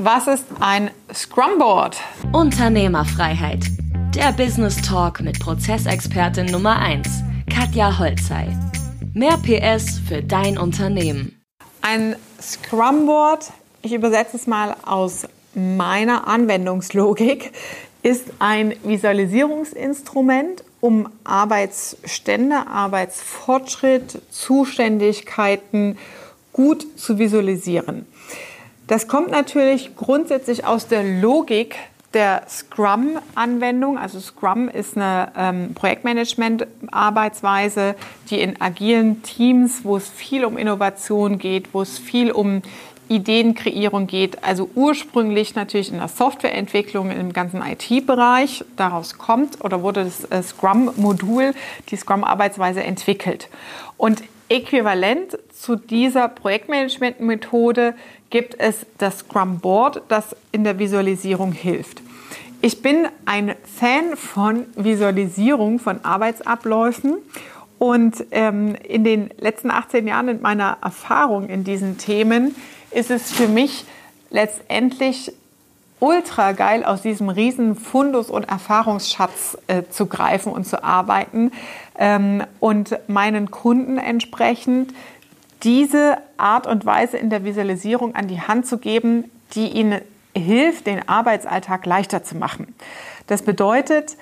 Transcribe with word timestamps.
Was 0.00 0.28
ist 0.28 0.44
ein 0.60 0.92
Scrum 1.12 1.58
Board? 1.58 1.96
Unternehmerfreiheit. 2.30 3.64
Der 4.14 4.30
Business 4.30 4.76
Talk 4.80 5.20
mit 5.20 5.40
Prozessexpertin 5.40 6.46
Nummer 6.46 6.78
1, 6.78 7.08
Katja 7.52 7.98
Holzei. 7.98 8.56
Mehr 9.12 9.36
PS 9.38 9.98
für 9.98 10.22
dein 10.22 10.56
Unternehmen. 10.56 11.42
Ein 11.82 12.14
Scrum 12.40 13.06
Board, 13.06 13.46
ich 13.82 13.92
übersetze 13.92 14.36
es 14.36 14.46
mal 14.46 14.76
aus 14.86 15.26
meiner 15.56 16.28
Anwendungslogik, 16.28 17.50
ist 18.04 18.26
ein 18.38 18.76
Visualisierungsinstrument, 18.84 20.62
um 20.80 21.08
Arbeitsstände, 21.24 22.68
Arbeitsfortschritt, 22.68 24.22
Zuständigkeiten 24.30 25.98
gut 26.52 26.86
zu 26.96 27.18
visualisieren. 27.18 28.06
Das 28.88 29.06
kommt 29.06 29.30
natürlich 29.30 29.94
grundsätzlich 29.96 30.64
aus 30.64 30.88
der 30.88 31.04
Logik 31.04 31.76
der 32.14 32.44
Scrum-Anwendung. 32.48 33.98
Also 33.98 34.18
Scrum 34.18 34.70
ist 34.70 34.96
eine 34.96 35.30
ähm, 35.36 35.74
Projektmanagement-Arbeitsweise, 35.74 37.96
die 38.30 38.40
in 38.40 38.58
agilen 38.62 39.22
Teams, 39.22 39.84
wo 39.84 39.98
es 39.98 40.08
viel 40.08 40.46
um 40.46 40.56
Innovation 40.56 41.36
geht, 41.36 41.74
wo 41.74 41.82
es 41.82 41.98
viel 41.98 42.32
um 42.32 42.62
Ideenkreierung 43.08 44.06
geht, 44.06 44.42
also 44.42 44.70
ursprünglich 44.74 45.54
natürlich 45.54 45.92
in 45.92 45.98
der 45.98 46.08
Softwareentwicklung 46.08 47.10
im 47.10 47.34
ganzen 47.34 47.60
IT-Bereich 47.62 48.64
daraus 48.76 49.18
kommt 49.18 49.62
oder 49.62 49.82
wurde 49.82 50.04
das 50.04 50.24
äh, 50.24 50.42
Scrum-Modul, 50.42 51.52
die 51.90 51.96
Scrum-Arbeitsweise 51.96 52.82
entwickelt. 52.82 53.50
Und 53.98 54.22
äquivalent 54.48 55.38
zu 55.52 55.76
dieser 55.76 56.28
Projektmanagement-Methode 56.28 57.94
gibt 58.30 58.58
es 58.58 58.86
das 58.98 59.20
Scrum 59.20 59.60
Board, 59.60 60.02
das 60.08 60.36
in 60.52 60.64
der 60.64 60.78
Visualisierung 60.78 61.52
hilft. 61.52 62.02
Ich 62.60 62.82
bin 62.82 63.06
ein 63.24 63.54
Fan 63.78 64.16
von 64.16 64.66
Visualisierung 64.74 65.78
von 65.78 66.04
Arbeitsabläufen 66.04 67.18
und 67.78 68.24
ähm, 68.32 68.74
in 68.82 69.04
den 69.04 69.30
letzten 69.38 69.70
18 69.70 70.08
Jahren 70.08 70.28
in 70.28 70.42
meiner 70.42 70.78
Erfahrung 70.82 71.48
in 71.48 71.62
diesen 71.62 71.98
Themen 71.98 72.56
ist 72.90 73.10
es 73.10 73.30
für 73.30 73.46
mich 73.46 73.84
letztendlich 74.30 75.32
ultra 76.00 76.52
geil, 76.52 76.84
aus 76.84 77.02
diesem 77.02 77.28
riesen 77.28 77.74
Fundus 77.74 78.30
und 78.30 78.48
Erfahrungsschatz 78.48 79.58
äh, 79.66 79.82
zu 79.90 80.06
greifen 80.06 80.52
und 80.52 80.64
zu 80.64 80.82
arbeiten 80.82 81.52
ähm, 81.96 82.42
und 82.60 82.98
meinen 83.08 83.50
Kunden 83.50 83.98
entsprechend 83.98 84.92
diese 85.62 86.18
Art 86.36 86.66
und 86.66 86.86
Weise 86.86 87.16
in 87.16 87.30
der 87.30 87.44
Visualisierung 87.44 88.14
an 88.14 88.28
die 88.28 88.40
Hand 88.40 88.66
zu 88.66 88.78
geben, 88.78 89.30
die 89.54 89.68
ihnen 89.68 90.00
hilft, 90.36 90.86
den 90.86 91.08
Arbeitsalltag 91.08 91.84
leichter 91.86 92.22
zu 92.22 92.36
machen. 92.36 92.74
Das 93.26 93.42
bedeutet, 93.42 94.16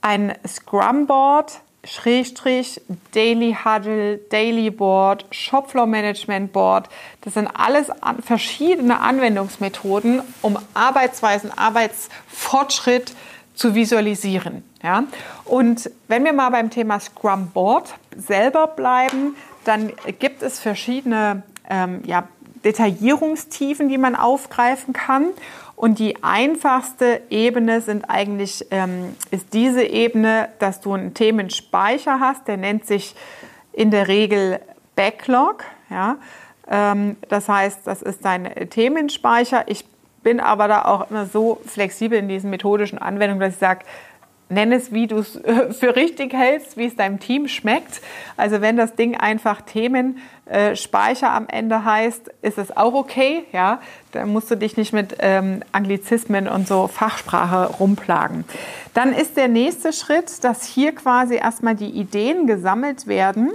ein 0.00 0.34
Scrum 0.46 1.06
Board 1.06 1.60
Schrägstrich, 1.84 2.80
Daily 3.12 3.56
Huddle, 3.64 4.18
Daily 4.30 4.70
Board, 4.70 5.26
Shopfloor 5.32 5.86
Management 5.86 6.52
Board. 6.52 6.88
Das 7.22 7.34
sind 7.34 7.48
alles 7.48 7.88
verschiedene 8.24 9.00
Anwendungsmethoden, 9.00 10.22
um 10.42 10.58
Arbeitsweisen, 10.74 11.50
Arbeitsfortschritt 11.56 13.14
zu 13.54 13.74
visualisieren. 13.74 14.62
Ja? 14.82 15.04
Und 15.44 15.90
wenn 16.06 16.24
wir 16.24 16.32
mal 16.32 16.50
beim 16.50 16.70
Thema 16.70 17.00
Scrum 17.00 17.48
Board 17.48 17.94
selber 18.16 18.68
bleiben, 18.68 19.34
dann 19.64 19.92
gibt 20.18 20.42
es 20.42 20.60
verschiedene 20.60 21.42
ähm, 21.68 22.02
ja, 22.04 22.28
Detaillierungstiefen, 22.64 23.88
die 23.88 23.98
man 23.98 24.14
aufgreifen 24.14 24.92
kann. 24.92 25.28
Und 25.74 25.98
die 25.98 26.22
einfachste 26.22 27.22
Ebene 27.28 27.80
sind 27.80 28.04
eigentlich, 28.08 28.66
ähm, 28.70 29.16
ist 29.30 29.52
diese 29.52 29.82
Ebene, 29.82 30.48
dass 30.58 30.80
du 30.80 30.92
einen 30.92 31.14
Themenspeicher 31.14 32.20
hast, 32.20 32.46
der 32.46 32.56
nennt 32.56 32.86
sich 32.86 33.16
in 33.72 33.90
der 33.90 34.06
Regel 34.06 34.60
Backlog. 34.94 35.64
Ja? 35.90 36.18
Ähm, 36.70 37.16
das 37.28 37.48
heißt, 37.48 37.80
das 37.84 38.02
ist 38.02 38.24
dein 38.24 38.44
Themenspeicher. 38.70 39.64
Ich 39.66 39.84
bin 40.22 40.38
aber 40.38 40.68
da 40.68 40.84
auch 40.84 41.10
immer 41.10 41.26
so 41.26 41.60
flexibel 41.66 42.18
in 42.18 42.28
diesen 42.28 42.50
methodischen 42.50 42.98
Anwendungen, 42.98 43.40
dass 43.40 43.54
ich 43.54 43.58
sage, 43.58 43.84
nenn 44.52 44.72
es, 44.72 44.92
wie 44.92 45.06
du 45.06 45.18
es 45.18 45.36
äh, 45.36 45.72
für 45.72 45.96
richtig 45.96 46.32
hältst, 46.32 46.76
wie 46.76 46.86
es 46.86 46.96
deinem 46.96 47.18
Team 47.18 47.48
schmeckt. 47.48 48.00
Also 48.36 48.60
wenn 48.60 48.76
das 48.76 48.94
Ding 48.94 49.16
einfach 49.16 49.62
Themenspeicher 49.62 51.26
äh, 51.26 51.30
am 51.30 51.48
Ende 51.48 51.84
heißt, 51.84 52.30
ist 52.42 52.58
es 52.58 52.76
auch 52.76 52.94
okay. 52.94 53.44
Ja, 53.52 53.80
dann 54.12 54.28
musst 54.28 54.50
du 54.50 54.56
dich 54.56 54.76
nicht 54.76 54.92
mit 54.92 55.16
ähm, 55.20 55.62
Anglizismen 55.72 56.48
und 56.48 56.68
so 56.68 56.88
Fachsprache 56.88 57.76
rumplagen. 57.78 58.44
Dann 58.94 59.12
ist 59.12 59.36
der 59.36 59.48
nächste 59.48 59.92
Schritt, 59.92 60.44
dass 60.44 60.64
hier 60.64 60.94
quasi 60.94 61.36
erstmal 61.36 61.74
die 61.74 61.90
Ideen 61.90 62.46
gesammelt 62.46 63.06
werden. 63.06 63.50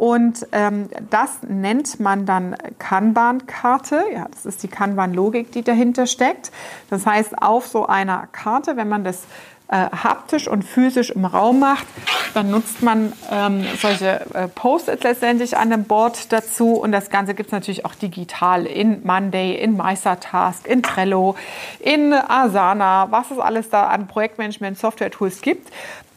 Und 0.00 0.46
ähm, 0.52 0.88
das 1.10 1.42
nennt 1.46 2.00
man 2.00 2.24
dann 2.24 2.56
Kanban-Karte. 2.78 4.02
Ja, 4.14 4.28
das 4.30 4.46
ist 4.46 4.62
die 4.62 4.68
Kanban-Logik, 4.68 5.52
die 5.52 5.60
dahinter 5.60 6.06
steckt. 6.06 6.52
Das 6.88 7.04
heißt, 7.04 7.42
auf 7.42 7.66
so 7.66 7.84
einer 7.84 8.26
Karte, 8.32 8.78
wenn 8.78 8.88
man 8.88 9.04
das 9.04 9.24
äh, 9.68 9.74
haptisch 9.76 10.48
und 10.48 10.62
physisch 10.62 11.10
im 11.10 11.26
Raum 11.26 11.60
macht, 11.60 11.86
dann 12.32 12.50
nutzt 12.50 12.80
man 12.80 13.12
ähm, 13.30 13.66
solche 13.78 14.24
äh, 14.32 14.48
Post-its 14.48 15.02
letztendlich 15.02 15.58
an 15.58 15.68
dem 15.68 15.84
Board 15.84 16.32
dazu 16.32 16.72
und 16.76 16.92
das 16.92 17.10
Ganze 17.10 17.34
gibt 17.34 17.48
es 17.48 17.52
natürlich 17.52 17.84
auch 17.84 17.94
digital 17.94 18.64
in 18.64 19.06
Monday, 19.06 19.52
in 19.52 19.76
Meistertask, 19.76 20.66
in 20.66 20.82
Trello, 20.82 21.36
in 21.78 22.14
Asana, 22.14 23.08
was 23.10 23.30
es 23.30 23.38
alles 23.38 23.68
da 23.68 23.88
an 23.88 24.06
Projektmanagement-Software-Tools 24.06 25.42
gibt. 25.42 25.70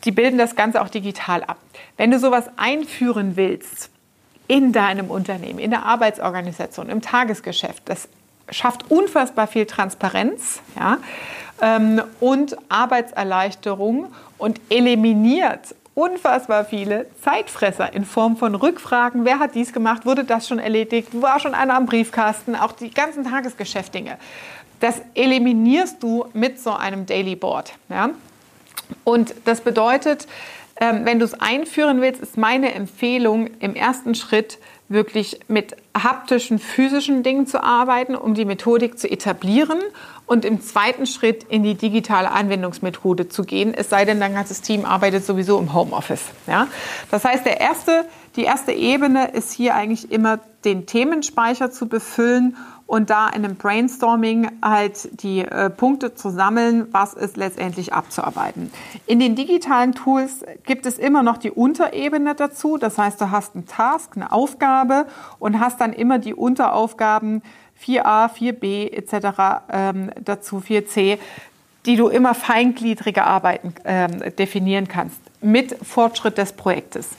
Die 0.04 0.12
bilden 0.12 0.38
das 0.38 0.56
Ganze 0.56 0.82
auch 0.82 0.90
digital 0.90 1.44
ab. 1.44 1.58
Wenn 1.98 2.12
du 2.12 2.20
sowas 2.20 2.46
einführen 2.58 3.36
willst 3.36 3.90
in 4.48 4.74
deinem 4.74 5.10
Unternehmen, 5.10 5.60
in 5.60 5.72
der 5.72 5.86
Arbeitsorganisation, 5.86 6.90
im 6.90 7.02
Tagesgeschäft, 7.02 7.84
das 7.86 8.10
schafft 8.50 8.92
unfassbar 8.92 9.48
viel 9.48 9.66
Transparenz. 9.66 10.62
Ja? 10.78 10.98
ähm, 11.62 12.02
und 12.20 12.58
Arbeitserleichterung 12.70 14.14
und 14.38 14.60
eliminiert 14.70 15.76
unfassbar 15.96 16.66
viele 16.66 17.06
Zeitfresser 17.22 17.94
in 17.94 18.04
Form 18.04 18.36
von 18.36 18.56
Rückfragen. 18.56 19.26
Wer 19.26 19.40
hat 19.40 19.54
dies 19.56 19.74
gemacht? 19.74 20.06
Wurde 20.06 20.24
das 20.24 20.48
schon 20.48 20.60
erledigt? 20.60 21.10
War 21.22 21.40
schon 21.40 21.54
einer 21.54 21.76
am 21.76 21.86
Briefkasten? 21.86 22.56
Auch 22.56 22.72
die 22.72 22.90
ganzen 22.90 23.24
Tagesgeschäftdinge. 23.24 24.18
Das 24.80 25.02
eliminierst 25.14 26.02
du 26.02 26.26
mit 26.34 26.60
so 26.60 26.74
einem 26.74 27.06
Daily 27.06 27.36
Board. 27.36 27.74
Ja? 27.90 28.10
Und 29.04 29.34
das 29.46 29.62
bedeutet, 29.62 30.28
ähm, 30.80 31.06
wenn 31.06 31.20
du 31.20 31.26
es 31.26 31.34
einführen 31.40 32.02
willst, 32.02 32.22
ist 32.22 32.38
meine 32.38 32.74
Empfehlung 32.74 33.48
im 33.60 33.76
ersten 33.76 34.16
Schritt 34.16 34.58
wirklich 34.90 35.40
mit 35.48 35.76
haptischen, 35.98 36.60
physischen 36.60 37.24
Dingen 37.24 37.48
zu 37.48 37.64
arbeiten, 37.64 38.16
um 38.16 38.34
die 38.34 38.46
Methodik 38.46 39.00
zu 39.00 39.10
etablieren 39.10 39.80
und 40.26 40.46
im 40.46 40.62
zweiten 40.62 41.06
Schritt 41.06 41.44
in 41.44 41.64
die 41.64 41.76
digitale 41.76 42.32
Anwendungsmethode 42.32 43.28
zu 43.30 43.44
gehen, 43.44 43.74
es 43.74 43.90
sei 43.90 44.06
denn, 44.06 44.20
dein 44.20 44.34
ganzes 44.34 44.62
Team 44.62 44.86
arbeitet 44.86 45.26
sowieso 45.26 45.60
im 45.60 45.74
Homeoffice. 45.74 46.24
Ja? 46.48 46.68
Das 47.12 47.26
heißt, 47.26 47.46
der 47.46 47.60
erste, 47.60 48.06
die 48.36 48.44
erste 48.44 48.72
Ebene 48.72 49.32
ist 49.32 49.52
hier 49.52 49.76
eigentlich 49.76 50.12
immer 50.12 50.40
den 50.66 50.86
Themenspeicher 50.86 51.72
zu 51.72 51.88
befüllen 51.88 52.56
und 52.86 53.10
da 53.10 53.28
in 53.30 53.44
einem 53.44 53.56
Brainstorming 53.56 54.52
halt 54.62 55.22
die 55.24 55.40
äh, 55.40 55.70
Punkte 55.70 56.16
zu 56.16 56.30
sammeln, 56.30 56.88
was 56.92 57.14
ist 57.14 57.38
letztendlich 57.38 57.94
abzuarbeiten. 57.94 58.72
In 59.08 59.20
den 59.20 59.36
digitalen 59.36 59.94
Tools 59.94 60.44
gibt 60.66 60.86
es 60.86 61.00
immer 61.00 61.24
noch 61.24 61.38
die 61.38 61.52
Unterebene 61.52 62.36
dazu. 62.36 62.78
Das 62.78 62.98
heißt, 62.98 63.20
du 63.22 63.32
hast 63.32 63.56
einen 63.56 63.66
Task, 63.66 64.12
eine 64.16 64.32
Aufgabe 64.32 65.08
und 65.40 65.60
hast 65.60 65.82
dann 65.82 65.94
immer 65.94 66.20
die 66.20 66.34
Unteraufgaben 66.34 67.42
4a, 67.84 68.30
4b 68.30 68.92
etc. 68.92 69.64
Ähm, 69.72 70.12
dazu 70.24 70.58
4c, 70.58 71.18
die 71.86 71.96
du 71.96 72.08
immer 72.08 72.34
feingliedriger 72.34 73.26
arbeiten 73.26 73.74
ähm, 73.86 74.20
definieren 74.38 74.88
kannst 74.88 75.20
mit 75.44 75.76
Fortschritt 75.86 76.38
des 76.38 76.54
Projektes. 76.54 77.10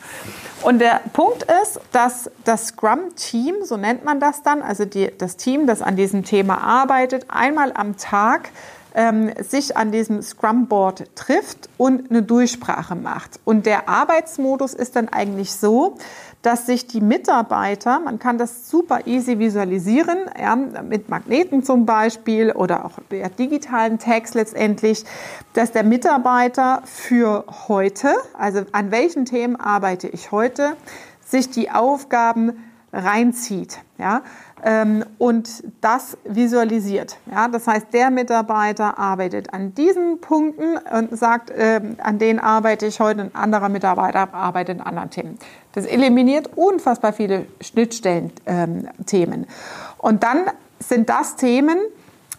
Und 0.62 0.78
der 0.78 1.00
Punkt 1.12 1.44
ist, 1.62 1.80
dass 1.92 2.30
das 2.44 2.68
Scrum-Team, 2.68 3.56
so 3.64 3.76
nennt 3.76 4.04
man 4.04 4.18
das 4.18 4.42
dann, 4.42 4.62
also 4.62 4.84
die, 4.86 5.10
das 5.16 5.36
Team, 5.36 5.66
das 5.66 5.82
an 5.82 5.96
diesem 5.96 6.24
Thema 6.24 6.58
arbeitet, 6.58 7.26
einmal 7.28 7.72
am 7.74 7.96
Tag 7.96 8.48
ähm, 8.94 9.32
sich 9.42 9.76
an 9.76 9.92
diesem 9.92 10.22
Scrum-Board 10.22 11.16
trifft 11.16 11.68
und 11.76 12.10
eine 12.10 12.22
Durchsprache 12.22 12.94
macht. 12.94 13.40
Und 13.44 13.66
der 13.66 13.88
Arbeitsmodus 13.88 14.72
ist 14.72 14.96
dann 14.96 15.08
eigentlich 15.08 15.52
so, 15.52 15.96
dass 16.42 16.66
sich 16.66 16.86
die 16.86 17.00
Mitarbeiter, 17.00 18.00
man 18.00 18.18
kann 18.18 18.36
das 18.36 18.68
super 18.68 19.06
easy 19.06 19.38
visualisieren, 19.38 20.18
ja, 20.38 20.54
mit 20.56 21.08
Magneten 21.08 21.62
zum 21.62 21.86
Beispiel 21.86 22.52
oder 22.52 22.84
auch 22.84 22.98
der 23.10 23.30
digitalen 23.30 23.98
Tags 23.98 24.34
letztendlich, 24.34 25.04
dass 25.54 25.72
der 25.72 25.84
Mitarbeiter 25.84 26.82
für 26.84 27.46
heute, 27.68 28.14
also 28.38 28.62
an 28.72 28.90
welchen 28.90 29.24
Themen 29.24 29.56
arbeite 29.56 30.06
ich 30.08 30.32
heute, 30.32 30.76
sich 31.24 31.50
die 31.50 31.70
Aufgaben 31.70 32.62
reinzieht. 32.92 33.78
Ja? 33.98 34.22
Ähm, 34.64 35.04
und 35.18 35.62
das 35.82 36.16
visualisiert. 36.24 37.18
Ja, 37.30 37.48
das 37.48 37.66
heißt, 37.66 37.88
der 37.92 38.10
Mitarbeiter 38.10 38.98
arbeitet 38.98 39.52
an 39.52 39.74
diesen 39.74 40.20
Punkten 40.20 40.78
und 40.90 41.16
sagt, 41.16 41.50
äh, 41.50 41.80
an 41.98 42.18
denen 42.18 42.38
arbeite 42.38 42.86
ich 42.86 42.98
heute, 42.98 43.20
ein 43.20 43.34
anderer 43.34 43.68
Mitarbeiter 43.68 44.32
arbeitet 44.32 44.80
an 44.80 44.86
anderen 44.86 45.10
Themen. 45.10 45.38
Das 45.72 45.84
eliminiert 45.84 46.50
unfassbar 46.56 47.12
viele 47.12 47.46
Schnittstellen-Themen. 47.60 49.40
Ähm, 49.40 49.46
und 49.98 50.22
dann 50.22 50.46
sind 50.78 51.10
das 51.10 51.36
Themen, 51.36 51.76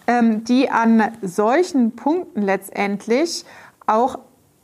ähm, 0.07 0.43
die 0.45 0.71
an 0.71 1.11
solchen 1.21 1.95
Punkten 1.95 2.41
letztendlich 2.41 3.45
auch 3.85 4.17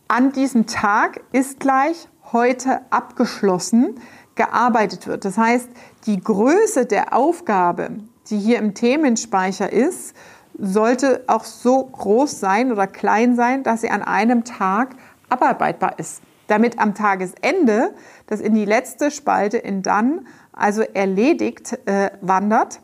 an 0.08 0.32
diesem 0.32 0.66
Tag 0.66 1.22
ist 1.32 1.60
gleich 1.60 2.08
heute 2.32 2.82
abgeschlossen 2.90 4.00
gearbeitet 4.36 5.08
wird. 5.08 5.26
Das 5.26 5.38
heißt, 5.38 5.70
die 6.06 6.22
Größe 6.22 6.86
der 6.86 7.14
Aufgabe, 7.14 7.92
die 8.30 8.40
hier 8.40 8.60
im 8.60 8.74
Themenspeicher 8.74 9.72
ist, 9.72 10.16
sollte 10.58 11.24
auch 11.28 11.44
so 11.44 11.84
groß 11.84 12.40
sein 12.40 12.72
oder 12.72 12.88
klein 12.88 13.36
sein, 13.36 13.64
dass 13.64 13.82
sie 13.82 13.90
an 13.90 14.04
einem 14.04 14.44
Tag 14.44 14.96
abarbeitbar 15.30 15.98
ist. 15.98 16.22
Damit 16.48 16.80
am 16.80 16.94
Tagesende 16.96 17.94
das 18.28 18.42
in 18.42 18.54
die 18.54 18.66
letzte 18.66 19.12
Spalte 19.12 19.58
in 19.58 19.82
dann, 19.82 20.28
also 20.54 20.82
erledigt, 20.82 21.80
äh, 21.86 22.12
wandert, 22.22 22.80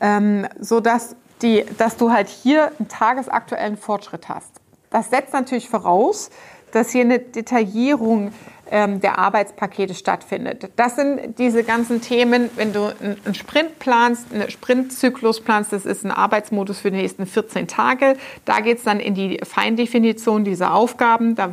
ähm, 0.00 0.46
sodass 0.58 1.16
die, 1.42 1.64
dass 1.78 1.96
du 1.96 2.10
halt 2.10 2.28
hier 2.28 2.72
einen 2.78 2.88
tagesaktuellen 2.88 3.76
Fortschritt 3.76 4.28
hast. 4.28 4.50
Das 4.90 5.10
setzt 5.10 5.32
natürlich 5.32 5.68
voraus, 5.68 6.30
dass 6.72 6.90
hier 6.90 7.02
eine 7.02 7.18
Detaillierung 7.18 8.32
ähm, 8.70 9.00
der 9.00 9.18
Arbeitspakete 9.18 9.94
stattfindet. 9.94 10.70
Das 10.76 10.96
sind 10.96 11.38
diese 11.38 11.64
ganzen 11.64 12.00
Themen, 12.00 12.50
wenn 12.56 12.72
du 12.72 12.92
einen 13.00 13.34
Sprint 13.34 13.78
planst, 13.78 14.32
einen 14.32 14.50
Sprintzyklus 14.50 15.40
planst, 15.40 15.72
das 15.72 15.86
ist 15.86 16.04
ein 16.04 16.10
Arbeitsmodus 16.10 16.80
für 16.80 16.90
die 16.90 16.98
nächsten 16.98 17.26
14 17.26 17.68
Tage. 17.68 18.16
Da 18.44 18.60
geht 18.60 18.78
es 18.78 18.84
dann 18.84 19.00
in 19.00 19.14
die 19.14 19.40
Feindefinition 19.44 20.44
dieser 20.44 20.74
Aufgaben. 20.74 21.34
Da 21.34 21.50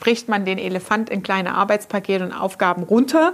bricht 0.00 0.28
man 0.28 0.44
den 0.44 0.58
Elefant 0.58 1.10
in 1.10 1.22
kleine 1.22 1.54
Arbeitspakete 1.54 2.24
und 2.24 2.32
Aufgaben 2.32 2.82
runter 2.82 3.32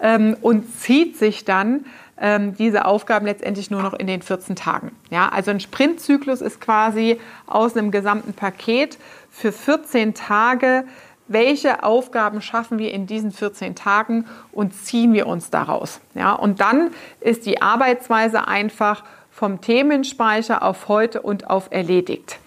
ähm, 0.00 0.36
und 0.40 0.78
zieht 0.78 1.16
sich 1.16 1.44
dann 1.44 1.86
ähm, 2.20 2.54
diese 2.56 2.84
Aufgaben 2.84 3.26
letztendlich 3.26 3.70
nur 3.70 3.82
noch 3.82 3.94
in 3.94 4.06
den 4.06 4.22
14 4.22 4.54
Tagen. 4.54 4.92
Ja, 5.10 5.28
also 5.30 5.50
ein 5.50 5.60
Sprintzyklus 5.60 6.40
ist 6.40 6.60
quasi 6.60 7.18
aus 7.46 7.76
einem 7.76 7.90
gesamten 7.90 8.34
Paket 8.34 8.98
für 9.30 9.52
14 9.52 10.14
Tage 10.14 10.84
welche 11.32 11.82
Aufgaben 11.82 12.40
schaffen 12.40 12.78
wir 12.78 12.92
in 12.92 13.06
diesen 13.06 13.32
14 13.32 13.74
Tagen 13.74 14.26
und 14.52 14.74
ziehen 14.74 15.12
wir 15.12 15.26
uns 15.26 15.50
daraus. 15.50 16.00
Ja, 16.14 16.32
und 16.32 16.60
dann 16.60 16.90
ist 17.20 17.46
die 17.46 17.62
Arbeitsweise 17.62 18.48
einfach 18.48 19.04
vom 19.30 19.60
Themenspeicher 19.60 20.62
auf 20.62 20.88
heute 20.88 21.22
und 21.22 21.48
auf 21.48 21.68
erledigt. 21.70 22.38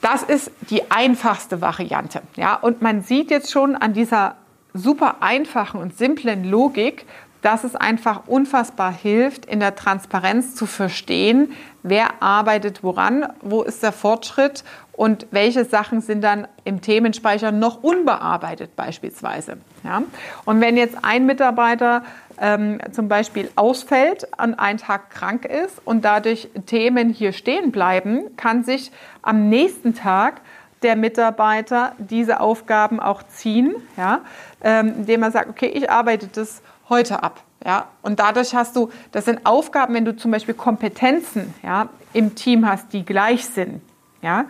Das 0.00 0.22
ist 0.22 0.50
die 0.70 0.90
einfachste 0.90 1.60
Variante. 1.60 2.22
Ja, 2.36 2.54
und 2.54 2.82
man 2.82 3.02
sieht 3.02 3.30
jetzt 3.30 3.50
schon 3.50 3.74
an 3.74 3.92
dieser 3.92 4.36
super 4.72 5.16
einfachen 5.20 5.80
und 5.80 5.96
simplen 5.96 6.44
Logik, 6.44 7.04
dass 7.42 7.64
es 7.64 7.76
einfach 7.76 8.26
unfassbar 8.26 8.92
hilft, 8.92 9.46
in 9.46 9.60
der 9.60 9.74
Transparenz 9.74 10.54
zu 10.54 10.66
verstehen, 10.66 11.52
wer 11.82 12.22
arbeitet 12.22 12.82
woran, 12.82 13.26
wo 13.40 13.62
ist 13.62 13.82
der 13.82 13.92
Fortschritt 13.92 14.64
und 14.92 15.28
welche 15.30 15.64
Sachen 15.64 16.00
sind 16.00 16.22
dann 16.22 16.48
im 16.64 16.80
Themenspeicher 16.80 17.52
noch 17.52 17.84
unbearbeitet 17.84 18.74
beispielsweise. 18.74 19.58
Ja? 19.84 20.02
Und 20.44 20.60
wenn 20.60 20.76
jetzt 20.76 20.96
ein 21.02 21.26
Mitarbeiter 21.26 22.02
ähm, 22.40 22.80
zum 22.90 23.08
Beispiel 23.08 23.48
ausfällt, 23.54 24.26
an 24.38 24.54
einem 24.54 24.78
Tag 24.78 25.10
krank 25.10 25.44
ist 25.44 25.80
und 25.84 26.04
dadurch 26.04 26.48
Themen 26.66 27.10
hier 27.10 27.32
stehen 27.32 27.70
bleiben, 27.70 28.36
kann 28.36 28.64
sich 28.64 28.90
am 29.22 29.48
nächsten 29.48 29.94
Tag 29.94 30.40
der 30.82 30.96
Mitarbeiter 30.96 31.92
diese 31.98 32.40
Aufgaben 32.40 33.00
auch 33.00 33.22
ziehen, 33.22 33.74
ja? 33.96 34.20
ähm, 34.62 34.94
indem 34.98 35.22
er 35.22 35.30
sagt, 35.30 35.48
okay, 35.48 35.66
ich 35.66 35.90
arbeite 35.90 36.28
das 36.28 36.62
heute 36.88 37.22
ab. 37.22 37.42
Ja, 37.64 37.88
und 38.02 38.20
dadurch 38.20 38.54
hast 38.54 38.76
du, 38.76 38.90
das 39.10 39.24
sind 39.24 39.44
Aufgaben, 39.44 39.94
wenn 39.94 40.04
du 40.04 40.16
zum 40.16 40.30
Beispiel 40.30 40.54
Kompetenzen 40.54 41.52
ja, 41.62 41.88
im 42.12 42.34
Team 42.34 42.68
hast, 42.68 42.92
die 42.92 43.04
gleich 43.04 43.46
sind. 43.46 43.82
Ja. 44.22 44.44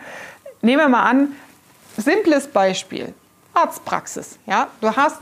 Nehmen 0.60 0.82
wir 0.82 0.88
mal 0.88 1.04
an, 1.04 1.32
simples 1.96 2.48
Beispiel, 2.48 3.14
Arztpraxis. 3.54 4.38
Ja. 4.46 4.68
Du 4.80 4.94
hast 4.94 5.18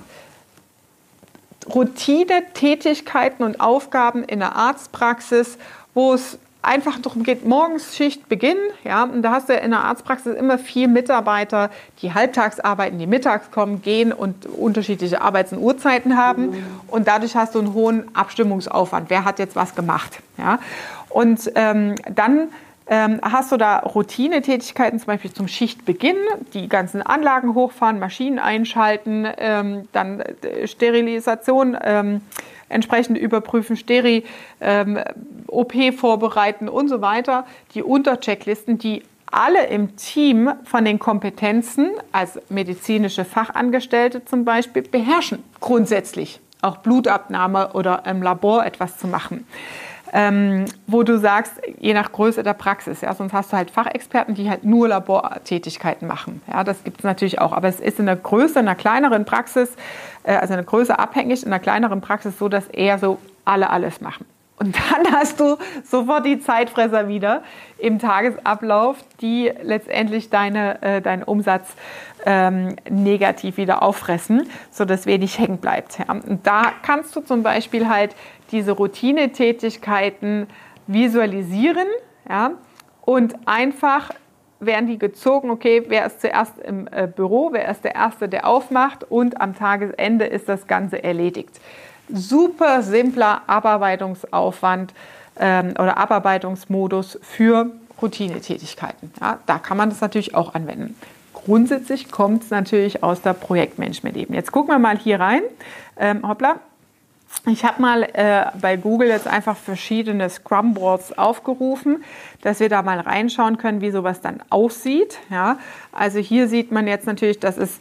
Routine-Tätigkeiten 1.72 3.44
und 3.44 3.60
Aufgaben 3.60 4.24
in 4.24 4.40
der 4.40 4.56
Arztpraxis, 4.56 5.58
wo 5.94 6.14
es 6.14 6.38
einfach 6.66 6.98
darum 6.98 7.22
geht, 7.22 7.46
morgens 7.46 7.96
Schicht 7.96 8.28
beginnen. 8.28 8.60
Ja, 8.84 9.04
und 9.04 9.22
da 9.22 9.30
hast 9.30 9.48
du 9.48 9.54
in 9.54 9.70
der 9.70 9.80
Arztpraxis 9.80 10.34
immer 10.34 10.58
vier 10.58 10.88
Mitarbeiter, 10.88 11.70
die 12.02 12.12
halbtags 12.12 12.60
arbeiten, 12.60 12.98
die 12.98 13.06
mittags 13.06 13.50
kommen, 13.50 13.82
gehen 13.82 14.12
und 14.12 14.46
unterschiedliche 14.46 15.20
Arbeits- 15.20 15.52
und 15.52 15.58
Uhrzeiten 15.60 16.16
haben. 16.16 16.50
Mhm. 16.50 16.64
Und 16.88 17.08
dadurch 17.08 17.36
hast 17.36 17.54
du 17.54 17.60
einen 17.60 17.72
hohen 17.72 18.14
Abstimmungsaufwand. 18.14 19.10
Wer 19.10 19.24
hat 19.24 19.38
jetzt 19.38 19.56
was 19.56 19.74
gemacht? 19.74 20.18
Ja, 20.38 20.58
und 21.08 21.50
ähm, 21.54 21.94
dann 22.14 22.48
ähm, 22.88 23.20
hast 23.22 23.50
du 23.50 23.56
da 23.56 23.78
Routinetätigkeiten, 23.78 24.98
zum 24.98 25.06
Beispiel 25.06 25.32
zum 25.32 25.48
Schichtbeginn, 25.48 26.16
die 26.54 26.68
ganzen 26.68 27.02
Anlagen 27.02 27.54
hochfahren, 27.54 27.98
Maschinen 27.98 28.38
einschalten, 28.38 29.26
ähm, 29.38 29.88
dann 29.92 30.20
äh, 30.20 30.68
Sterilisation 30.68 31.76
ähm, 31.82 32.20
entsprechend 32.68 33.18
überprüfen, 33.18 33.76
Steri, 33.76 34.24
ähm, 34.60 34.98
OP 35.46 35.74
vorbereiten 35.96 36.68
und 36.68 36.88
so 36.88 37.00
weiter. 37.00 37.46
Die 37.74 37.82
Unterchecklisten, 37.82 38.78
die 38.78 39.02
alle 39.30 39.66
im 39.66 39.96
Team 39.96 40.50
von 40.64 40.84
den 40.84 40.98
Kompetenzen 40.98 41.90
als 42.12 42.40
medizinische 42.48 43.24
Fachangestellte 43.24 44.24
zum 44.24 44.44
Beispiel 44.44 44.82
beherrschen, 44.82 45.42
grundsätzlich 45.60 46.40
auch 46.62 46.78
Blutabnahme 46.78 47.72
oder 47.72 48.04
im 48.06 48.22
Labor 48.22 48.64
etwas 48.64 48.98
zu 48.98 49.06
machen 49.06 49.46
ähm, 50.12 50.66
wo 50.86 51.02
du 51.02 51.18
sagst, 51.18 51.54
je 51.78 51.94
nach 51.94 52.12
Größe 52.12 52.42
der 52.42 52.54
Praxis, 52.54 53.00
ja, 53.00 53.14
sonst 53.14 53.32
hast 53.32 53.52
du 53.52 53.56
halt 53.56 53.70
Fachexperten, 53.70 54.34
die 54.34 54.48
halt 54.48 54.64
nur 54.64 54.88
Labortätigkeiten 54.88 56.06
machen. 56.06 56.42
Ja, 56.50 56.64
das 56.64 56.84
gibt 56.84 56.98
es 56.98 57.04
natürlich 57.04 57.40
auch, 57.40 57.52
aber 57.52 57.68
es 57.68 57.80
ist 57.80 57.98
in 57.98 58.06
der 58.06 58.16
Größe, 58.16 58.60
in 58.60 58.68
einer 58.68 58.76
kleineren 58.76 59.24
Praxis, 59.24 59.70
äh, 60.22 60.36
also 60.36 60.54
in 60.54 60.58
der 60.58 60.66
Größe 60.66 60.98
abhängig, 60.98 61.42
in 61.42 61.52
einer 61.52 61.60
kleineren 61.60 62.00
Praxis 62.00 62.38
so, 62.38 62.48
dass 62.48 62.66
eher 62.68 62.98
so 62.98 63.18
alle 63.44 63.70
alles 63.70 64.00
machen. 64.00 64.26
Und 64.58 64.76
dann 64.76 65.12
hast 65.12 65.40
du 65.40 65.56
sofort 65.84 66.24
die 66.24 66.40
Zeitfresser 66.40 67.08
wieder 67.08 67.42
im 67.78 67.98
Tagesablauf, 67.98 68.96
die 69.20 69.52
letztendlich 69.62 70.30
deine, 70.30 70.82
äh, 70.82 71.00
deinen 71.02 71.22
Umsatz 71.22 71.74
ähm, 72.24 72.76
negativ 72.88 73.56
wieder 73.56 73.82
auffressen, 73.82 74.48
sodass 74.70 75.06
wenig 75.06 75.38
hängen 75.38 75.58
bleibt. 75.58 75.98
Ja. 75.98 76.12
Und 76.12 76.46
da 76.46 76.72
kannst 76.82 77.14
du 77.14 77.20
zum 77.20 77.42
Beispiel 77.42 77.88
halt 77.88 78.14
diese 78.52 78.72
Routinetätigkeiten 78.72 80.46
visualisieren 80.86 81.88
ja, 82.28 82.52
und 83.02 83.34
einfach 83.46 84.10
werden 84.58 84.86
die 84.86 84.98
gezogen, 84.98 85.50
okay, 85.50 85.84
wer 85.88 86.06
ist 86.06 86.20
zuerst 86.20 86.58
im 86.58 86.88
äh, 86.90 87.06
Büro, 87.06 87.50
wer 87.52 87.70
ist 87.70 87.84
der 87.84 87.94
Erste, 87.94 88.28
der 88.28 88.46
aufmacht 88.46 89.04
und 89.10 89.40
am 89.40 89.54
Tagesende 89.54 90.24
ist 90.24 90.48
das 90.48 90.66
Ganze 90.66 91.02
erledigt. 91.02 91.60
Super 92.08 92.82
simpler 92.82 93.42
Abarbeitungsaufwand 93.46 94.94
ähm, 95.38 95.70
oder 95.72 95.98
Abarbeitungsmodus 95.98 97.18
für 97.22 97.70
Routinetätigkeiten. 98.00 99.12
Ja, 99.20 99.38
da 99.46 99.58
kann 99.58 99.76
man 99.76 99.90
das 99.90 100.00
natürlich 100.00 100.34
auch 100.34 100.54
anwenden. 100.54 100.96
Grundsätzlich 101.32 102.10
kommt 102.10 102.44
es 102.44 102.50
natürlich 102.50 103.02
aus 103.02 103.22
der 103.22 103.32
Projektmanagement-Ebene. 103.32 104.36
Jetzt 104.36 104.52
gucken 104.52 104.74
wir 104.74 104.78
mal 104.78 104.98
hier 104.98 105.20
rein. 105.20 105.42
Ähm, 105.98 106.26
hoppla, 106.26 106.60
ich 107.44 107.64
habe 107.64 107.80
mal 107.80 108.02
äh, 108.02 108.46
bei 108.60 108.76
Google 108.76 109.08
jetzt 109.08 109.28
einfach 109.28 109.56
verschiedene 109.56 110.28
Scrum-Boards 110.28 111.16
aufgerufen, 111.16 112.02
dass 112.42 112.60
wir 112.60 112.68
da 112.68 112.82
mal 112.82 112.98
reinschauen 112.98 113.56
können, 113.56 113.80
wie 113.80 113.90
sowas 113.90 114.20
dann 114.20 114.42
aussieht. 114.50 115.18
Ja, 115.30 115.58
also 115.92 116.18
hier 116.18 116.48
sieht 116.48 116.72
man 116.72 116.88
jetzt 116.88 117.06
natürlich, 117.06 117.38
das 117.38 117.56
ist 117.56 117.80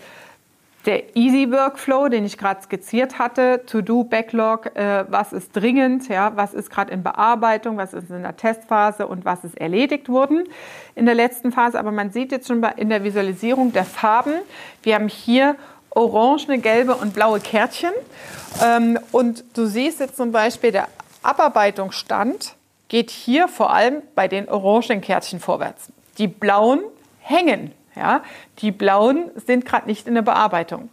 der 0.85 1.15
Easy 1.15 1.51
Workflow, 1.51 2.09
den 2.09 2.25
ich 2.25 2.37
gerade 2.37 2.61
skizziert 2.61 3.17
hatte, 3.17 3.63
To-Do, 3.65 4.03
Backlog, 4.03 4.75
äh, 4.75 5.05
was 5.09 5.33
ist 5.33 5.55
dringend, 5.55 6.07
ja, 6.09 6.33
was 6.35 6.53
ist 6.53 6.69
gerade 6.69 6.93
in 6.93 7.01
Bearbeitung, 7.01 7.77
was 7.77 7.93
ist 7.93 8.09
in 8.09 8.21
der 8.21 8.37
Testphase 8.37 9.07
und 9.07 9.25
was 9.25 9.43
ist 9.43 9.57
erledigt 9.57 10.09
worden 10.09 10.43
in 10.93 11.05
der 11.05 11.15
letzten 11.15 11.51
Phase. 11.51 11.79
Aber 11.79 11.91
man 11.91 12.11
sieht 12.11 12.31
jetzt 12.31 12.47
schon 12.47 12.63
in 12.77 12.89
der 12.89 13.03
Visualisierung 13.03 13.73
der 13.73 13.85
Farben, 13.85 14.33
wir 14.83 14.95
haben 14.95 15.07
hier 15.07 15.55
orange, 15.95 16.59
gelbe 16.59 16.95
und 16.95 17.13
blaue 17.13 17.39
Kärtchen. 17.39 17.91
Ähm, 18.63 18.99
und 19.11 19.43
du 19.55 19.65
siehst 19.65 19.99
jetzt 19.99 20.17
zum 20.17 20.31
Beispiel, 20.31 20.71
der 20.71 20.87
Abarbeitungsstand 21.23 22.55
geht 22.87 23.09
hier 23.09 23.47
vor 23.47 23.73
allem 23.73 24.03
bei 24.13 24.27
den 24.27 24.47
orangen 24.47 25.01
Kärtchen 25.01 25.39
vorwärts. 25.39 25.87
Die 26.19 26.27
blauen 26.27 26.81
hängen. 27.19 27.71
Ja? 27.95 28.21
Die 28.59 28.71
blauen 28.71 29.31
sind 29.35 29.65
gerade 29.65 29.87
nicht 29.87 30.07
in 30.07 30.13
der 30.13 30.21
Bearbeitung. 30.21 30.89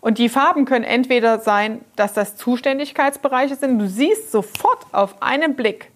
Und 0.00 0.18
die 0.18 0.28
Farben 0.28 0.64
können 0.64 0.84
entweder 0.84 1.38
sein, 1.38 1.80
dass 1.94 2.12
das 2.12 2.36
Zuständigkeitsbereiche 2.36 3.54
sind. 3.54 3.78
Du 3.78 3.88
siehst 3.88 4.32
sofort 4.32 4.86
auf 4.92 5.22
einen 5.22 5.54
Blick, 5.54 5.90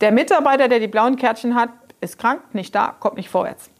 der 0.00 0.12
Mitarbeiter, 0.12 0.68
der 0.68 0.78
die 0.78 0.86
blauen 0.86 1.16
Kärtchen 1.16 1.56
hat, 1.56 1.70
ist 2.00 2.18
krank, 2.18 2.42
nicht 2.52 2.74
da, 2.74 2.94
kommt 3.00 3.16
nicht 3.16 3.28
vorwärts. 3.28 3.70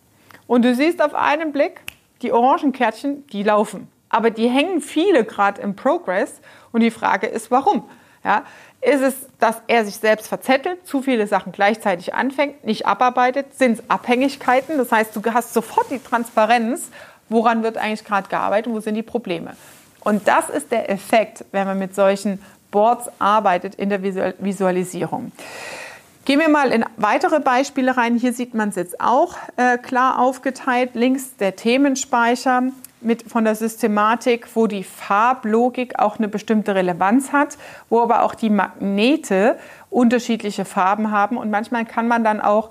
Und 0.49 0.65
du 0.65 0.75
siehst 0.75 1.01
auf 1.01 1.15
einen 1.15 1.53
Blick, 1.53 1.81
die 2.23 2.33
orangen 2.33 2.73
Kärtchen, 2.73 3.27
die 3.29 3.43
laufen. 3.43 3.89
Aber 4.09 4.31
die 4.31 4.49
hängen 4.49 4.81
viele 4.81 5.25
gerade 5.25 5.61
im 5.61 5.77
Progress. 5.77 6.41
Und 6.73 6.81
die 6.81 6.91
Frage 6.91 7.27
ist, 7.27 7.51
warum? 7.51 7.85
Ja, 8.25 8.43
ist 8.81 9.01
es, 9.01 9.15
dass 9.39 9.63
er 9.67 9.85
sich 9.85 9.97
selbst 9.97 10.29
verzettelt, 10.29 10.87
zu 10.87 11.03
viele 11.03 11.27
Sachen 11.27 11.53
gleichzeitig 11.53 12.15
anfängt, 12.15 12.65
nicht 12.65 12.87
abarbeitet? 12.87 13.57
Sind 13.57 13.79
es 13.79 13.91
Abhängigkeiten? 13.91 14.79
Das 14.79 14.93
heißt, 14.93 15.15
du 15.15 15.23
hast 15.33 15.55
sofort 15.55 15.91
die 15.91 15.99
Transparenz, 15.99 16.91
woran 17.29 17.63
wird 17.63 17.77
eigentlich 17.77 18.05
gerade 18.05 18.29
gearbeitet, 18.29 18.73
wo 18.73 18.81
sind 18.81 18.95
die 18.95 19.03
Probleme? 19.03 19.57
Und 20.01 20.27
das 20.29 20.49
ist 20.49 20.73
der 20.73 20.91
Effekt, 20.91 21.45
wenn 21.53 21.67
man 21.67 21.79
mit 21.79 21.95
solchen 21.95 22.43
Boards 22.71 23.11
arbeitet 23.19 23.75
in 23.75 23.89
der 23.89 24.03
Visualisierung. 24.03 25.33
Gehen 26.29 26.41
wir 26.41 26.51
mal 26.51 26.73
in 26.73 26.85
weitere 26.99 27.41
Beispiele 27.41 27.97
rein. 27.97 28.17
Hier 28.17 28.35
sieht 28.35 28.53
man 28.53 28.69
es 28.69 28.75
jetzt 28.75 29.01
auch 29.01 29.39
äh, 29.57 29.79
klar 29.79 30.19
aufgeteilt. 30.19 30.91
Links 30.93 31.37
der 31.37 31.57
Themenspeicher 31.57 32.65
mit, 33.01 33.23
von 33.23 33.45
der 33.45 33.55
Systematik, 33.55 34.47
wo 34.55 34.67
die 34.67 34.85
Farblogik 34.85 35.99
auch 35.99 36.19
eine 36.19 36.29
bestimmte 36.29 36.75
Relevanz 36.75 37.33
hat, 37.33 37.57
wo 37.89 38.03
aber 38.03 38.25
auch 38.25 38.35
die 38.35 38.51
Magnete 38.51 39.57
unterschiedliche 39.89 40.67
Farben 40.67 41.13
haben. 41.13 41.39
Und 41.39 41.49
manchmal 41.51 41.87
kann 41.87 42.09
man 42.09 42.25
dann 42.25 42.43
auch 42.43 42.69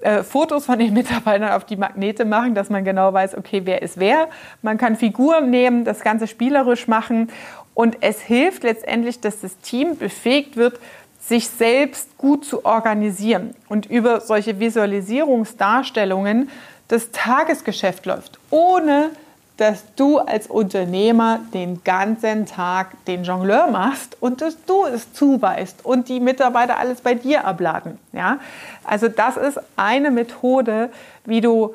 äh, 0.00 0.24
Fotos 0.24 0.66
von 0.66 0.80
den 0.80 0.92
Mitarbeitern 0.92 1.52
auf 1.52 1.64
die 1.64 1.76
Magnete 1.76 2.24
machen, 2.24 2.56
dass 2.56 2.70
man 2.70 2.84
genau 2.84 3.12
weiß, 3.12 3.38
okay, 3.38 3.60
wer 3.66 3.82
ist 3.82 4.00
wer. 4.00 4.26
Man 4.62 4.78
kann 4.78 4.96
Figuren 4.96 5.48
nehmen, 5.48 5.84
das 5.84 6.00
Ganze 6.00 6.26
spielerisch 6.26 6.88
machen. 6.88 7.30
Und 7.72 7.98
es 8.00 8.20
hilft 8.20 8.64
letztendlich, 8.64 9.20
dass 9.20 9.42
das 9.42 9.58
Team 9.58 9.96
befähigt 9.96 10.56
wird, 10.56 10.80
sich 11.28 11.48
selbst 11.48 12.16
gut 12.18 12.44
zu 12.44 12.64
organisieren 12.64 13.54
und 13.68 13.86
über 13.86 14.20
solche 14.20 14.60
Visualisierungsdarstellungen 14.60 16.50
das 16.88 17.10
Tagesgeschäft 17.10 18.06
läuft, 18.06 18.38
ohne 18.50 19.10
dass 19.56 19.82
du 19.96 20.18
als 20.18 20.48
Unternehmer 20.48 21.40
den 21.54 21.82
ganzen 21.82 22.46
Tag 22.46 23.04
den 23.06 23.24
Jongleur 23.24 23.68
machst 23.68 24.16
und 24.20 24.42
dass 24.42 24.62
du 24.66 24.84
es 24.84 25.12
zuweist 25.14 25.84
und 25.84 26.08
die 26.08 26.20
Mitarbeiter 26.20 26.78
alles 26.78 27.00
bei 27.00 27.14
dir 27.14 27.46
abladen. 27.46 27.98
Ja? 28.12 28.38
Also 28.84 29.08
das 29.08 29.36
ist 29.36 29.58
eine 29.76 30.10
Methode, 30.10 30.90
wie 31.24 31.40
du 31.40 31.74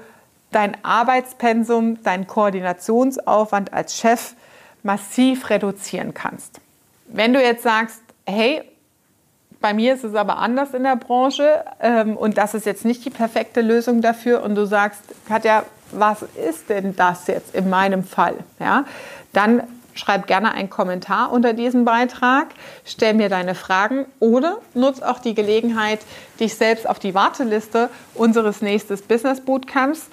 dein 0.51 0.77
Arbeitspensum, 0.83 2.03
deinen 2.03 2.27
Koordinationsaufwand 2.27 3.73
als 3.73 3.97
Chef 3.97 4.35
massiv 4.83 5.49
reduzieren 5.49 6.13
kannst. 6.13 6.61
Wenn 7.07 7.33
du 7.33 7.41
jetzt 7.41 7.63
sagst, 7.63 8.01
hey, 8.27 8.61
bei 9.61 9.73
mir 9.73 9.93
ist 9.93 10.03
es 10.03 10.15
aber 10.15 10.39
anders 10.39 10.73
in 10.73 10.83
der 10.83 10.95
Branche 10.95 11.63
ähm, 11.79 12.17
und 12.17 12.37
das 12.37 12.53
ist 12.53 12.65
jetzt 12.65 12.83
nicht 12.83 13.05
die 13.05 13.09
perfekte 13.09 13.61
Lösung 13.61 14.01
dafür. 14.01 14.43
Und 14.43 14.55
du 14.55 14.65
sagst, 14.65 15.01
Katja, 15.27 15.63
was 15.91 16.23
ist 16.23 16.69
denn 16.69 16.95
das 16.95 17.27
jetzt 17.27 17.55
in 17.55 17.69
meinem 17.69 18.03
Fall? 18.03 18.35
Ja, 18.59 18.85
dann 19.33 19.63
schreib 19.93 20.25
gerne 20.27 20.53
einen 20.53 20.69
Kommentar 20.69 21.31
unter 21.31 21.53
diesem 21.53 21.85
Beitrag, 21.85 22.47
stell 22.85 23.13
mir 23.13 23.29
deine 23.29 23.55
Fragen 23.55 24.05
oder 24.19 24.57
nutz 24.73 25.01
auch 25.01 25.19
die 25.19 25.35
Gelegenheit, 25.35 25.99
dich 26.39 26.55
selbst 26.55 26.89
auf 26.89 26.97
die 26.97 27.13
Warteliste 27.13 27.89
unseres 28.15 28.61
nächsten 28.61 28.97
Business 29.07 29.41
Bootcamps 29.41 30.07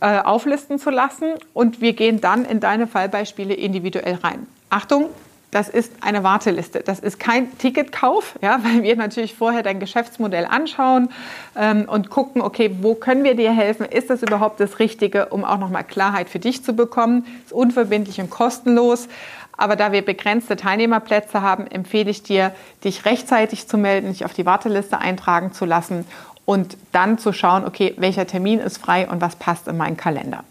äh, 0.00 0.18
auflisten 0.20 0.78
zu 0.78 0.90
lassen 0.90 1.34
und 1.52 1.80
wir 1.80 1.92
gehen 1.92 2.20
dann 2.20 2.44
in 2.44 2.60
deine 2.60 2.86
Fallbeispiele 2.86 3.54
individuell 3.54 4.16
rein. 4.16 4.46
Achtung, 4.70 5.10
das 5.50 5.68
ist 5.68 5.92
eine 6.00 6.22
Warteliste. 6.22 6.80
Das 6.80 7.00
ist 7.00 7.18
kein 7.18 7.56
Ticketkauf, 7.58 8.38
ja, 8.40 8.60
weil 8.62 8.82
wir 8.82 8.96
natürlich 8.96 9.34
vorher 9.34 9.62
dein 9.62 9.80
Geschäftsmodell 9.80 10.44
anschauen 10.44 11.10
ähm, 11.56 11.86
und 11.88 12.10
gucken, 12.10 12.40
okay, 12.40 12.76
wo 12.80 12.94
können 12.94 13.24
wir 13.24 13.34
dir 13.34 13.52
helfen? 13.52 13.84
Ist 13.84 14.10
das 14.10 14.22
überhaupt 14.22 14.60
das 14.60 14.78
Richtige, 14.78 15.26
um 15.26 15.44
auch 15.44 15.58
nochmal 15.58 15.84
Klarheit 15.84 16.28
für 16.28 16.38
dich 16.38 16.64
zu 16.64 16.74
bekommen? 16.74 17.26
Ist 17.44 17.52
unverbindlich 17.52 18.20
und 18.20 18.30
kostenlos. 18.30 19.08
Aber 19.56 19.76
da 19.76 19.92
wir 19.92 20.02
begrenzte 20.02 20.56
Teilnehmerplätze 20.56 21.42
haben, 21.42 21.66
empfehle 21.66 22.10
ich 22.10 22.22
dir, 22.22 22.54
dich 22.82 23.04
rechtzeitig 23.04 23.68
zu 23.68 23.76
melden, 23.76 24.08
dich 24.08 24.24
auf 24.24 24.32
die 24.32 24.46
Warteliste 24.46 24.98
eintragen 24.98 25.52
zu 25.52 25.66
lassen 25.66 26.06
und 26.46 26.78
dann 26.92 27.18
zu 27.18 27.32
schauen, 27.32 27.66
okay, 27.66 27.94
welcher 27.98 28.26
Termin 28.26 28.60
ist 28.60 28.78
frei 28.78 29.06
und 29.06 29.20
was 29.20 29.36
passt 29.36 29.68
in 29.68 29.76
meinen 29.76 29.96
Kalender. 29.96 30.44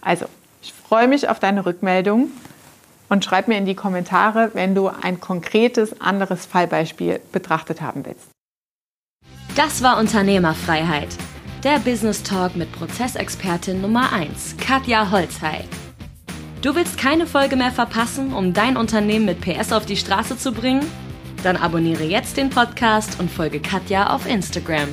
Also, 0.00 0.26
ich 0.62 0.72
freue 0.72 1.06
mich 1.06 1.28
auf 1.28 1.38
deine 1.38 1.64
Rückmeldung 1.64 2.30
und 3.08 3.24
schreib 3.24 3.48
mir 3.48 3.58
in 3.58 3.66
die 3.66 3.74
Kommentare, 3.74 4.50
wenn 4.54 4.74
du 4.74 4.88
ein 4.88 5.20
konkretes 5.20 6.00
anderes 6.00 6.46
Fallbeispiel 6.46 7.20
betrachtet 7.32 7.80
haben 7.80 8.04
willst. 8.04 8.28
Das 9.54 9.82
war 9.82 9.98
Unternehmerfreiheit. 9.98 11.08
Der 11.64 11.78
Business 11.78 12.22
Talk 12.22 12.56
mit 12.56 12.70
Prozessexpertin 12.72 13.80
Nummer 13.80 14.12
1, 14.12 14.56
Katja 14.58 15.10
Holzhey. 15.10 15.64
Du 16.62 16.74
willst 16.74 16.98
keine 16.98 17.26
Folge 17.26 17.56
mehr 17.56 17.72
verpassen, 17.72 18.32
um 18.32 18.52
dein 18.52 18.76
Unternehmen 18.76 19.24
mit 19.24 19.40
PS 19.40 19.72
auf 19.72 19.86
die 19.86 19.96
Straße 19.96 20.36
zu 20.36 20.52
bringen? 20.52 20.84
Dann 21.42 21.56
abonniere 21.56 22.04
jetzt 22.04 22.36
den 22.36 22.50
Podcast 22.50 23.20
und 23.20 23.30
folge 23.30 23.60
Katja 23.60 24.12
auf 24.14 24.26
Instagram. 24.26 24.88